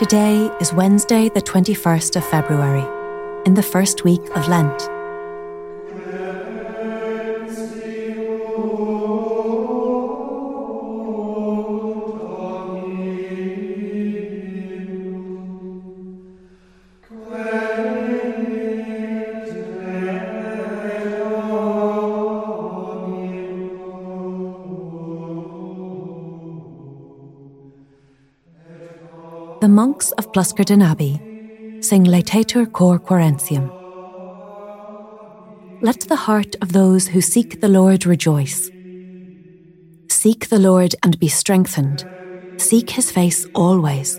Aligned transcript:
Today 0.00 0.50
is 0.62 0.72
Wednesday, 0.72 1.28
the 1.28 1.42
21st 1.42 2.16
of 2.16 2.24
February, 2.24 2.86
in 3.44 3.52
the 3.52 3.62
first 3.62 4.02
week 4.02 4.22
of 4.34 4.48
Lent. 4.48 4.99
The 29.60 29.68
monks 29.68 30.10
of 30.12 30.32
Pluscarden 30.32 30.82
Abbey 30.82 31.20
sing 31.82 32.04
Laetetur 32.04 32.64
cor 32.72 32.98
quaerentium. 32.98 33.68
Let 35.82 36.00
the 36.08 36.16
heart 36.16 36.56
of 36.62 36.72
those 36.72 37.06
who 37.06 37.20
seek 37.20 37.60
the 37.60 37.68
Lord 37.68 38.06
rejoice. 38.06 38.70
Seek 40.08 40.48
the 40.48 40.58
Lord 40.58 40.94
and 41.02 41.20
be 41.20 41.28
strengthened. 41.28 42.06
Seek 42.58 42.88
his 42.88 43.10
face 43.10 43.46
always. 43.54 44.18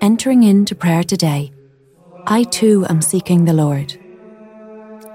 Entering 0.00 0.42
into 0.42 0.74
prayer 0.74 1.04
today, 1.04 1.52
I 2.26 2.42
too 2.42 2.84
am 2.88 3.00
seeking 3.00 3.44
the 3.44 3.52
Lord, 3.52 3.96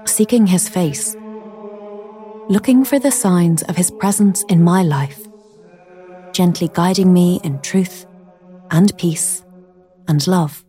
seeking 0.06 0.46
his 0.46 0.70
face, 0.70 1.14
looking 2.48 2.82
for 2.82 2.98
the 2.98 3.10
signs 3.10 3.62
of 3.64 3.76
his 3.76 3.90
presence 3.90 4.42
in 4.48 4.64
my 4.64 4.82
life 4.82 5.26
gently 6.36 6.68
guiding 6.74 7.14
me 7.14 7.40
in 7.44 7.58
truth 7.62 8.05
and 8.70 8.96
peace 8.98 9.44
and 10.08 10.26
love. 10.26 10.65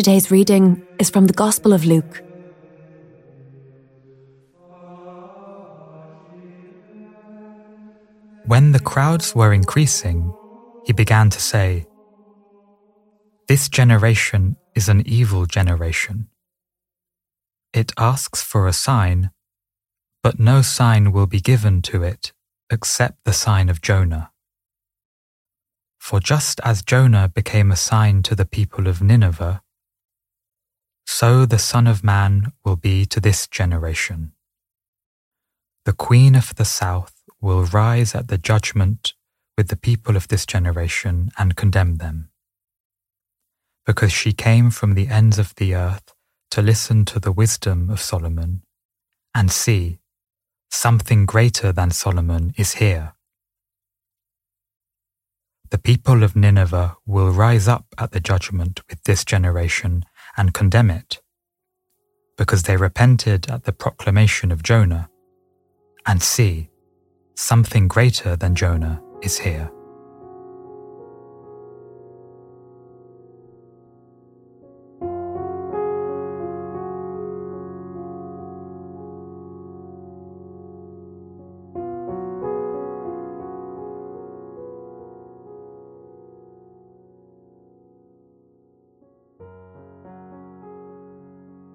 Today's 0.00 0.30
reading 0.30 0.82
is 0.98 1.10
from 1.10 1.26
the 1.26 1.34
Gospel 1.34 1.74
of 1.74 1.84
Luke. 1.84 2.22
When 8.46 8.72
the 8.72 8.80
crowds 8.80 9.34
were 9.34 9.52
increasing, 9.52 10.32
he 10.84 10.94
began 10.94 11.28
to 11.28 11.38
say, 11.38 11.84
This 13.46 13.68
generation 13.68 14.56
is 14.74 14.88
an 14.88 15.06
evil 15.06 15.44
generation. 15.44 16.28
It 17.74 17.92
asks 17.98 18.42
for 18.42 18.66
a 18.66 18.72
sign, 18.72 19.30
but 20.22 20.40
no 20.40 20.62
sign 20.62 21.12
will 21.12 21.26
be 21.26 21.42
given 21.42 21.82
to 21.82 22.02
it 22.02 22.32
except 22.70 23.22
the 23.26 23.34
sign 23.34 23.68
of 23.68 23.82
Jonah. 23.82 24.30
For 25.98 26.20
just 26.20 26.58
as 26.64 26.80
Jonah 26.80 27.28
became 27.28 27.70
a 27.70 27.76
sign 27.76 28.22
to 28.22 28.34
the 28.34 28.46
people 28.46 28.88
of 28.88 29.02
Nineveh, 29.02 29.60
so 31.06 31.46
the 31.46 31.58
Son 31.58 31.86
of 31.86 32.04
Man 32.04 32.52
will 32.64 32.76
be 32.76 33.04
to 33.06 33.20
this 33.20 33.46
generation. 33.46 34.32
The 35.84 35.92
Queen 35.92 36.34
of 36.34 36.54
the 36.56 36.64
South 36.64 37.14
will 37.40 37.64
rise 37.64 38.14
at 38.14 38.28
the 38.28 38.38
judgment 38.38 39.14
with 39.56 39.68
the 39.68 39.76
people 39.76 40.16
of 40.16 40.28
this 40.28 40.46
generation 40.46 41.30
and 41.38 41.56
condemn 41.56 41.96
them. 41.96 42.30
Because 43.86 44.12
she 44.12 44.32
came 44.32 44.70
from 44.70 44.94
the 44.94 45.08
ends 45.08 45.38
of 45.38 45.54
the 45.56 45.74
earth 45.74 46.14
to 46.50 46.62
listen 46.62 47.04
to 47.06 47.20
the 47.20 47.32
wisdom 47.32 47.90
of 47.90 48.00
Solomon, 48.00 48.62
and 49.34 49.50
see, 49.50 50.00
something 50.70 51.26
greater 51.26 51.72
than 51.72 51.90
Solomon 51.90 52.52
is 52.56 52.74
here. 52.74 53.14
The 55.70 55.78
people 55.78 56.24
of 56.24 56.34
Nineveh 56.34 56.96
will 57.06 57.30
rise 57.30 57.68
up 57.68 57.86
at 57.96 58.10
the 58.10 58.20
judgment 58.20 58.80
with 58.88 59.02
this 59.04 59.24
generation 59.24 60.04
and 60.40 60.54
condemn 60.54 60.90
it, 60.90 61.20
because 62.38 62.62
they 62.62 62.78
repented 62.78 63.50
at 63.50 63.64
the 63.64 63.72
proclamation 63.72 64.50
of 64.50 64.62
Jonah, 64.62 65.10
and 66.06 66.22
see, 66.22 66.70
something 67.34 67.86
greater 67.86 68.36
than 68.36 68.54
Jonah 68.54 69.02
is 69.20 69.38
here. 69.38 69.70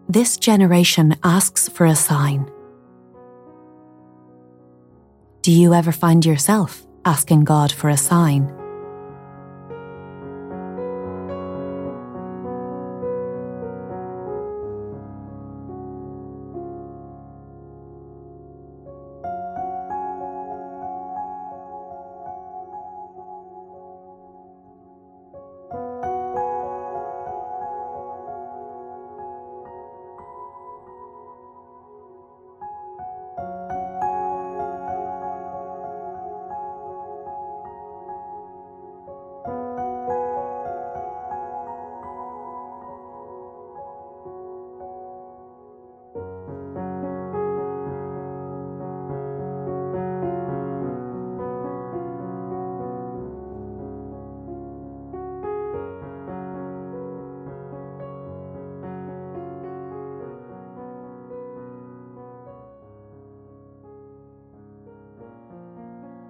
This 0.08 0.38
generation 0.38 1.16
asks 1.24 1.68
for 1.68 1.88
a 1.88 1.96
sign. 1.96 2.52
Do 5.42 5.52
you 5.52 5.74
ever 5.74 5.92
find 5.92 6.24
yourself 6.24 6.86
asking 7.06 7.46
God 7.46 7.72
for 7.72 7.90
a 7.90 7.98
sign? 7.98 8.65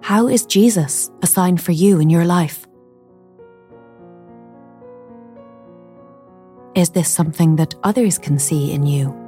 How 0.06 0.28
is 0.28 0.46
Jesus 0.46 1.10
a 1.20 1.26
sign 1.26 1.56
for 1.56 1.72
you 1.72 1.98
in 1.98 2.10
your 2.10 2.24
life? 2.24 2.64
Is 6.76 6.90
this 6.90 7.10
something 7.10 7.56
that 7.56 7.74
others 7.82 8.16
can 8.16 8.38
see 8.38 8.70
in 8.70 8.86
you? 8.86 9.25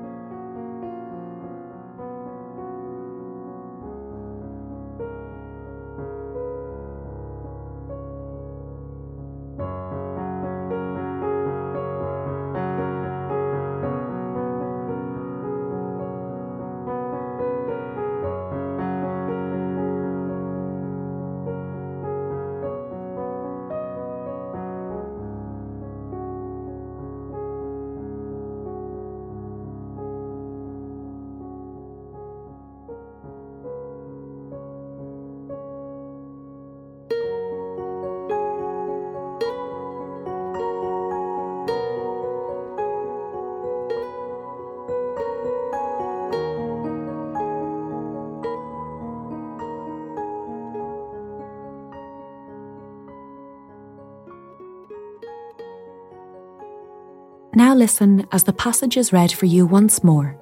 Now 57.55 57.75
listen 57.75 58.27
as 58.31 58.45
the 58.45 58.53
passage 58.53 58.97
is 58.97 59.13
read 59.13 59.33
for 59.33 59.47
you 59.47 59.67
once 59.67 60.05
more. 60.05 60.39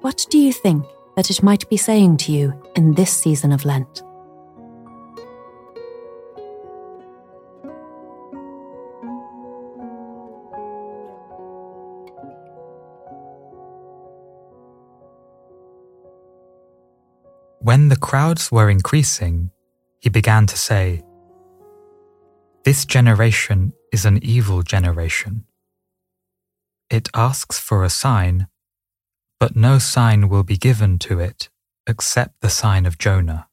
What 0.00 0.26
do 0.30 0.38
you 0.38 0.52
think 0.52 0.84
that 1.16 1.30
it 1.30 1.42
might 1.42 1.68
be 1.68 1.76
saying 1.76 2.16
to 2.18 2.32
you 2.32 2.52
in 2.74 2.94
this 2.94 3.12
season 3.12 3.52
of 3.52 3.64
Lent? 3.64 4.02
When 17.62 17.88
the 17.88 17.96
crowds 17.96 18.50
were 18.50 18.68
increasing, 18.68 19.52
he 20.00 20.08
began 20.08 20.46
to 20.46 20.56
say, 20.56 21.02
This 22.64 22.84
generation 22.84 23.74
is 23.92 24.04
an 24.04 24.22
evil 24.22 24.62
generation. 24.62 25.44
It 26.88 27.08
asks 27.14 27.58
for 27.58 27.84
a 27.84 27.90
sign, 27.90 28.48
but 29.38 29.56
no 29.56 29.78
sign 29.78 30.28
will 30.28 30.42
be 30.42 30.56
given 30.56 30.98
to 31.00 31.20
it 31.20 31.48
except 31.86 32.40
the 32.40 32.50
sign 32.50 32.86
of 32.86 32.98
Jonah. 32.98 33.48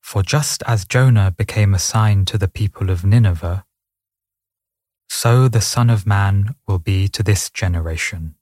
For 0.00 0.22
just 0.22 0.62
as 0.66 0.84
Jonah 0.84 1.30
became 1.30 1.74
a 1.74 1.78
sign 1.78 2.24
to 2.26 2.38
the 2.38 2.48
people 2.48 2.90
of 2.90 3.04
Nineveh, 3.04 3.64
so 5.08 5.48
the 5.48 5.60
Son 5.60 5.90
of 5.90 6.06
Man 6.06 6.54
will 6.66 6.78
be 6.78 7.08
to 7.08 7.22
this 7.22 7.50
generation. 7.50 8.34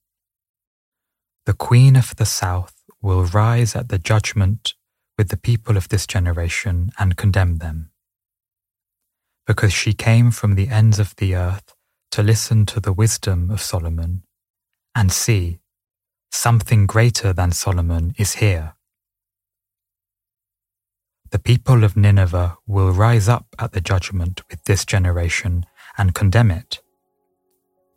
The 1.47 1.53
Queen 1.53 1.97
of 1.97 2.17
the 2.17 2.27
South 2.27 2.75
will 3.03 3.25
rise 3.25 3.77
at 3.77 3.89
the 3.89 3.99
judgment 3.99 4.75
with 5.17 5.29
the 5.29 5.37
people 5.37 5.77
of 5.77 5.89
this 5.89 6.07
generation 6.07 6.91
and 6.99 7.17
condemn 7.17 7.59
them 7.59 7.91
because 9.47 9.73
she 9.73 9.93
came 9.93 10.31
from 10.31 10.55
the 10.55 10.69
ends 10.69 10.99
of 10.99 11.15
the 11.17 11.35
earth 11.35 11.75
to 12.11 12.23
listen 12.23 12.65
to 12.67 12.81
the 12.81 12.93
wisdom 12.93 13.51
of 13.51 13.61
Solomon. 13.61 14.23
And 14.95 15.13
see, 15.13 15.59
something 16.31 16.87
greater 16.87 17.33
than 17.33 17.53
Solomon 17.53 18.15
is 18.17 18.35
here. 18.35 18.75
The 21.31 21.39
people 21.39 21.83
of 21.83 21.97
Nineveh 21.97 22.57
will 22.67 22.93
rise 22.93 23.29
up 23.29 23.47
at 23.59 23.73
the 23.73 23.81
judgment 23.81 24.43
with 24.49 24.65
this 24.65 24.85
generation 24.85 25.67
and 25.99 26.15
condemn 26.15 26.51
it, 26.51 26.81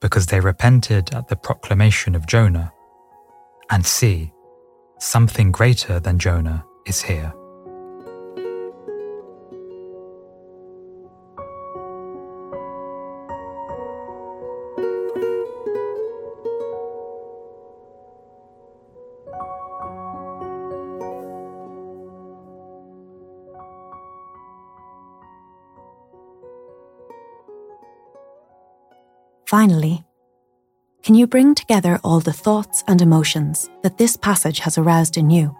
because 0.01 0.27
they 0.27 0.39
repented 0.39 1.13
at 1.13 1.27
the 1.27 1.35
proclamation 1.35 2.15
of 2.15 2.25
Jonah. 2.25 2.73
And 3.69 3.85
see, 3.85 4.31
something 4.99 5.51
greater 5.51 5.99
than 5.99 6.17
Jonah 6.17 6.65
is 6.87 7.03
here. 7.03 7.33
Finally, 29.47 30.03
can 31.03 31.15
you 31.15 31.25
bring 31.25 31.55
together 31.55 32.01
all 32.03 32.19
the 32.19 32.33
thoughts 32.33 32.83
and 32.85 33.01
emotions 33.01 33.69
that 33.81 33.97
this 33.97 34.17
passage 34.17 34.59
has 34.59 34.77
aroused 34.77 35.15
in 35.15 35.29
you? 35.29 35.55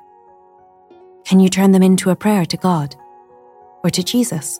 Can 1.23 1.39
you 1.39 1.47
turn 1.47 1.71
them 1.71 1.81
into 1.81 2.09
a 2.09 2.15
prayer 2.15 2.45
to 2.47 2.57
God 2.57 2.97
or 3.85 3.89
to 3.89 4.03
Jesus? 4.03 4.59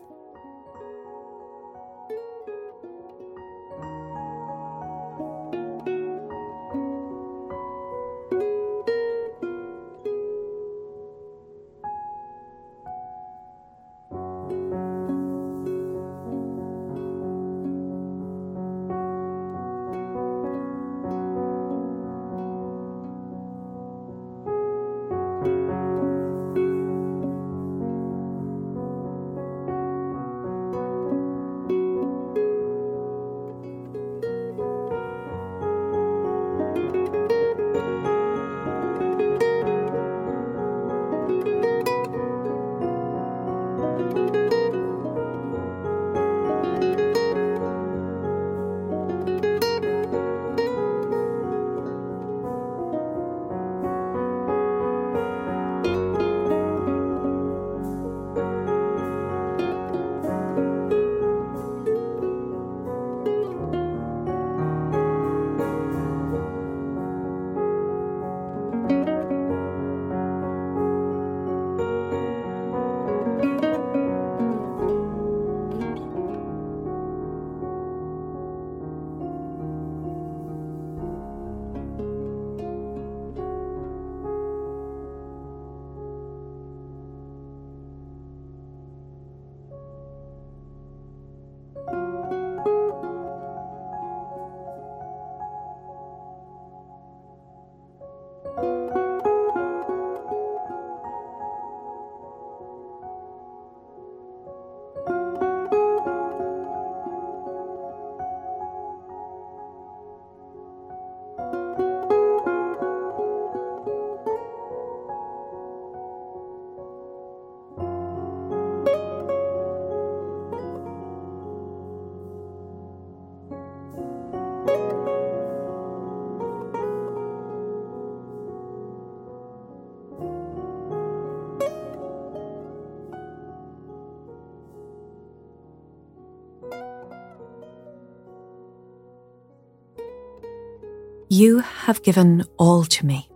You 141.37 141.59
have 141.59 142.01
given 142.01 142.43
all 142.57 142.83
to 142.83 143.05
me. 143.05 143.29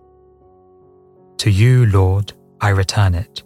To 1.38 1.52
you, 1.52 1.86
Lord, 1.86 2.34
I 2.60 2.70
return 2.70 3.14
it. 3.14 3.44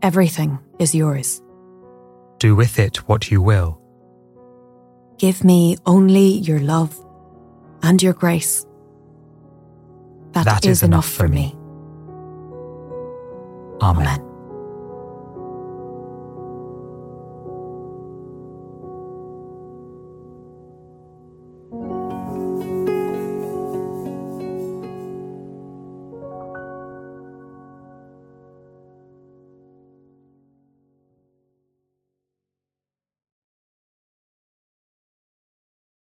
Everything 0.00 0.58
is 0.78 0.94
yours. 0.94 1.42
Do 2.38 2.56
with 2.56 2.78
it 2.78 3.06
what 3.06 3.30
you 3.30 3.42
will. 3.42 3.78
Give 5.18 5.44
me 5.44 5.76
only 5.84 6.28
your 6.48 6.60
love 6.60 6.98
and 7.82 8.02
your 8.02 8.14
grace. 8.14 8.64
that 10.32 10.64
is, 10.64 10.78
is 10.78 10.82
enough, 10.82 11.04
enough 11.04 11.12
for 11.12 11.28
me. 11.28 11.48
me. 11.48 11.56
Amen. 13.82 14.06
Amen. 14.06 14.31